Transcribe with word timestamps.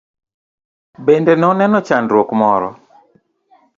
Bende 1.09 1.35
noneno 1.43 1.81
chandruok 1.91 2.31
moro? 2.41 2.69